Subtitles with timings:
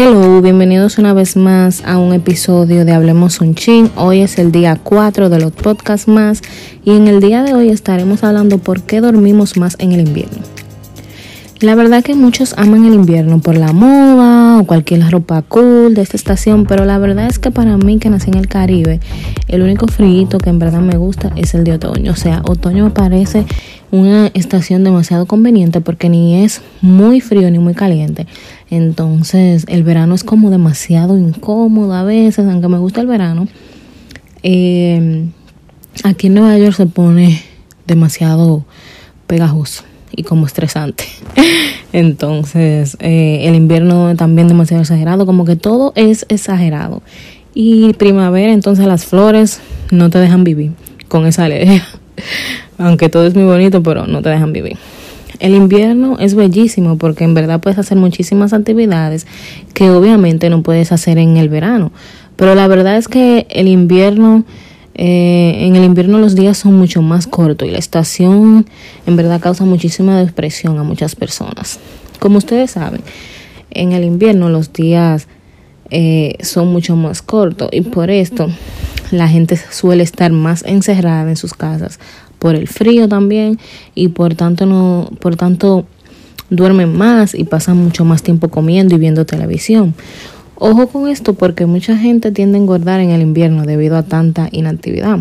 [0.00, 3.90] Hello, bienvenidos una vez más a un episodio de Hablemos un Chin.
[3.96, 6.40] Hoy es el día 4 de los podcasts más
[6.84, 10.38] y en el día de hoy estaremos hablando por qué dormimos más en el invierno.
[11.58, 16.02] La verdad que muchos aman el invierno por la moda o cualquier ropa cool de
[16.02, 19.00] esta estación, pero la verdad es que para mí que nací en el Caribe,
[19.48, 22.12] el único frío que en verdad me gusta es el de otoño.
[22.12, 23.46] O sea, otoño me parece
[23.90, 28.26] una estación demasiado conveniente porque ni es muy frío ni muy caliente.
[28.70, 33.48] Entonces el verano es como demasiado incómodo a veces, aunque me gusta el verano.
[34.42, 35.26] Eh,
[36.04, 37.42] aquí en Nueva York se pone
[37.86, 38.64] demasiado
[39.26, 41.04] pegajoso y como estresante.
[41.92, 47.02] Entonces, eh, el invierno también demasiado exagerado, como que todo es exagerado.
[47.54, 50.72] Y primavera, entonces las flores no te dejan vivir
[51.08, 51.84] con esa alergia.
[52.78, 54.76] Aunque todo es muy bonito, pero no te dejan vivir.
[55.40, 59.26] El invierno es bellísimo porque en verdad puedes hacer muchísimas actividades
[59.72, 61.92] que obviamente no puedes hacer en el verano.
[62.36, 64.44] Pero la verdad es que el invierno
[65.00, 68.66] eh, en el invierno los días son mucho más cortos y la estación
[69.06, 71.78] en verdad causa muchísima depresión a muchas personas.
[72.18, 73.00] Como ustedes saben,
[73.70, 75.28] en el invierno los días
[75.90, 78.48] eh, son mucho más cortos y por esto
[79.10, 81.98] la gente suele estar más encerrada en sus casas
[82.38, 83.58] por el frío también
[83.94, 85.86] y por tanto no por tanto
[86.50, 89.94] duermen más y pasan mucho más tiempo comiendo y viendo televisión.
[90.60, 94.48] Ojo con esto porque mucha gente tiende a engordar en el invierno debido a tanta
[94.50, 95.20] inactividad.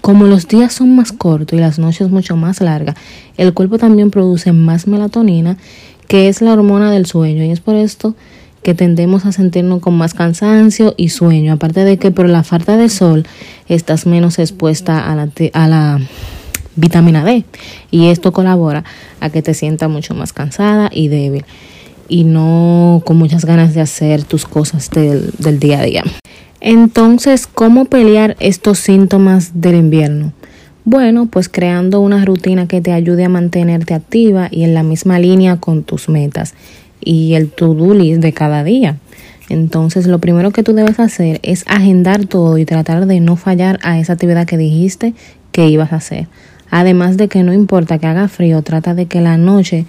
[0.00, 2.94] Como los días son más cortos y las noches mucho más largas,
[3.36, 5.56] el cuerpo también produce más melatonina,
[6.06, 8.14] que es la hormona del sueño, y es por esto
[8.66, 11.52] que tendemos a sentirnos con más cansancio y sueño.
[11.52, 13.24] Aparte de que por la falta de sol
[13.68, 16.00] estás menos expuesta a la, a la
[16.74, 17.44] vitamina D
[17.92, 18.82] y esto colabora
[19.20, 21.44] a que te sientas mucho más cansada y débil
[22.08, 26.02] y no con muchas ganas de hacer tus cosas del, del día a día.
[26.60, 30.32] Entonces, ¿cómo pelear estos síntomas del invierno?
[30.84, 35.20] Bueno, pues creando una rutina que te ayude a mantenerte activa y en la misma
[35.20, 36.54] línea con tus metas
[37.06, 38.98] y el to-do list de cada día.
[39.48, 43.78] Entonces, lo primero que tú debes hacer es agendar todo y tratar de no fallar
[43.82, 45.14] a esa actividad que dijiste
[45.52, 46.26] que ibas a hacer.
[46.68, 49.86] Además de que no importa que haga frío, trata de que la noche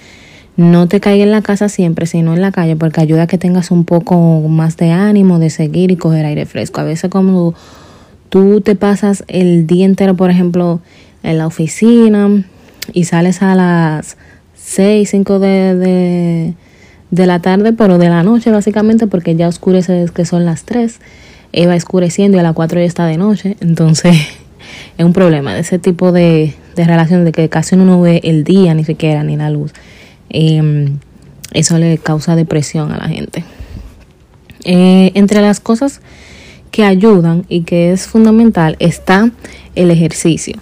[0.57, 3.39] no te caiga en la casa siempre, sino en la calle, porque ayuda a que
[3.39, 6.81] tengas un poco más de ánimo de seguir y coger aire fresco.
[6.81, 7.55] A veces como
[8.29, 10.81] tú te pasas el día entero, por ejemplo,
[11.23, 12.44] en la oficina
[12.94, 14.17] y sales a las
[14.55, 16.53] 6, 5 de, de,
[17.12, 21.00] la tarde, pero de la noche básicamente, porque ya oscurece que son las 3,
[21.68, 24.16] va oscureciendo y a las 4 ya está de noche, entonces
[24.97, 28.22] es un problema de ese tipo de, de relación de que casi uno no ve
[28.23, 29.73] el día ni siquiera ni la luz.
[30.29, 31.00] Em,
[31.53, 33.44] eso le causa depresión a la gente.
[34.63, 36.01] Eh, entre las cosas
[36.72, 39.31] que ayudan y que es fundamental está
[39.75, 40.56] el ejercicio.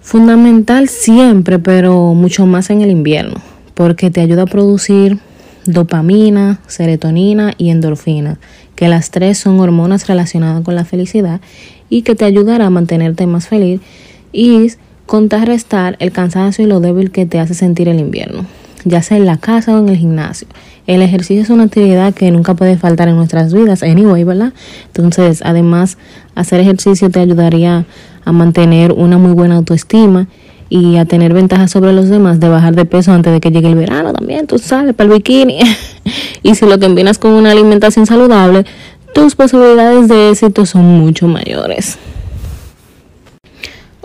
[0.00, 3.40] Fundamental siempre, pero mucho más en el invierno,
[3.80, 5.20] porque te ayuda a producir
[5.64, 8.38] dopamina, serotonina y endorfina,
[8.74, 11.40] que las tres son hormonas relacionadas con la felicidad
[11.88, 13.80] y que te ayudará a mantenerte más feliz
[14.34, 14.70] y
[15.06, 18.44] contrarrestar el cansancio y lo débil que te hace sentir el invierno,
[18.84, 20.46] ya sea en la casa o en el gimnasio.
[20.86, 24.52] El ejercicio es una actividad que nunca puede faltar en nuestras vidas, anyway, ¿verdad?
[24.88, 25.96] Entonces, además,
[26.34, 27.86] hacer ejercicio te ayudaría
[28.26, 30.28] a mantener una muy buena autoestima
[30.70, 33.68] y a tener ventajas sobre los demás de bajar de peso antes de que llegue
[33.68, 35.58] el verano también, tú sabes, para el bikini.
[36.42, 38.64] y si lo combinas con una alimentación saludable,
[39.12, 41.98] tus posibilidades de éxito son mucho mayores.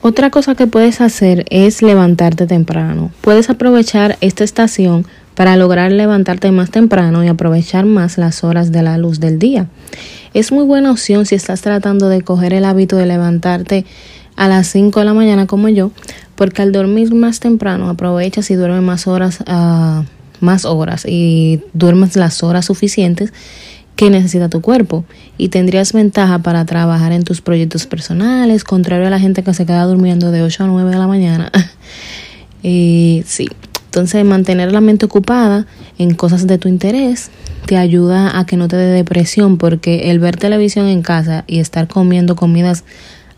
[0.02, 3.12] Otra cosa que puedes hacer es levantarte temprano.
[3.22, 5.06] Puedes aprovechar esta estación
[5.36, 9.68] para lograr levantarte más temprano y aprovechar más las horas de la luz del día.
[10.34, 13.86] Es muy buena opción si estás tratando de coger el hábito de levantarte
[14.36, 15.92] a las 5 de la mañana como yo,
[16.36, 20.04] porque al dormir más temprano aprovechas y duermes más horas, uh,
[20.40, 23.32] más horas y duermes las horas suficientes
[23.96, 25.06] que necesita tu cuerpo
[25.38, 29.66] y tendrías ventaja para trabajar en tus proyectos personales, contrario a la gente que se
[29.66, 31.52] queda durmiendo de 8 a 9 de la mañana.
[32.62, 33.48] y sí,
[33.86, 35.66] entonces mantener la mente ocupada
[35.98, 37.32] en cosas de tu interés
[37.66, 41.60] te ayuda a que no te dé depresión porque el ver televisión en casa y
[41.60, 42.84] estar comiendo comidas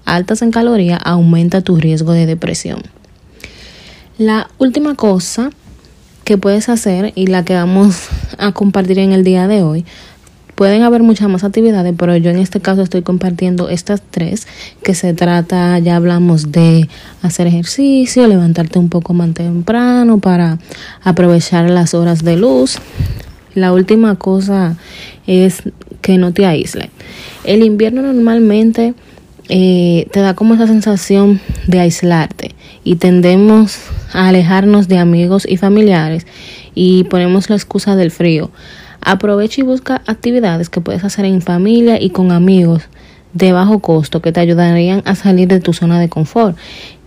[0.07, 2.81] altas en calorías aumenta tu riesgo de depresión.
[4.17, 5.51] La última cosa
[6.23, 8.07] que puedes hacer y la que vamos
[8.37, 9.85] a compartir en el día de hoy
[10.57, 14.47] Pueden haber muchas más actividades, pero yo en este caso estoy compartiendo estas tres,
[14.81, 16.89] que se trata, ya hablamos de
[17.21, 20.57] hacer ejercicio, levantarte un poco más temprano para
[21.03, 22.79] aprovechar las horas de luz,
[23.53, 24.77] La última cosa
[25.27, 25.61] es
[26.01, 26.89] que no te aísle.
[27.43, 28.95] El invierno normalmente
[29.49, 33.79] eh, te da como esa sensación de aislarte y tendemos
[34.13, 36.25] a alejarnos de amigos y familiares
[36.75, 38.51] y ponemos la excusa del frío.
[39.01, 42.83] Aprovecha y busca actividades que puedes hacer en familia y con amigos
[43.33, 46.57] de bajo costo que te ayudarían a salir de tu zona de confort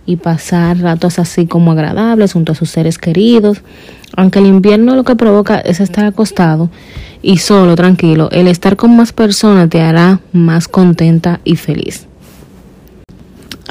[0.05, 3.61] y pasar ratos así como agradables junto a sus seres queridos.
[4.17, 6.69] Aunque el invierno lo que provoca es estar acostado
[7.21, 12.07] y solo, tranquilo, el estar con más personas te hará más contenta y feliz.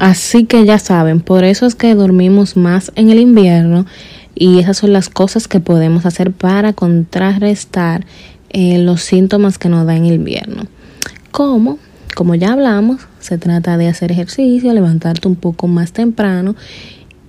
[0.01, 3.85] Así que ya saben, por eso es que dormimos más en el invierno
[4.33, 8.03] y esas son las cosas que podemos hacer para contrarrestar
[8.49, 10.63] eh, los síntomas que nos da en el invierno.
[11.29, 11.77] ¿Cómo?
[12.15, 16.55] Como ya hablamos, se trata de hacer ejercicio, levantarte un poco más temprano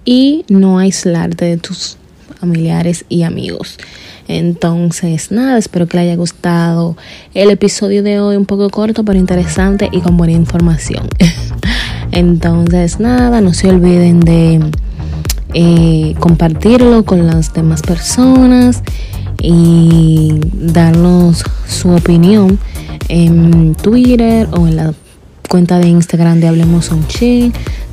[0.07, 1.99] y no aislarte de tus
[2.41, 3.77] familiares y amigos.
[4.29, 6.97] Entonces, nada, espero que les haya gustado
[7.35, 11.07] el episodio de hoy, un poco corto pero interesante y con buena información.
[12.13, 14.61] Entonces, nada, no se olviden de
[15.55, 18.83] eh, compartirlo con las demás personas
[19.39, 22.59] y darnos su opinión
[23.09, 24.95] en Twitter o en la
[25.49, 27.05] cuenta de Instagram de Hablemos un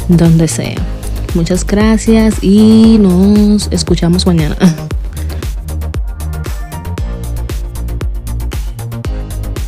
[0.07, 0.75] donde sea.
[1.33, 4.55] Muchas gracias y nos escuchamos mañana.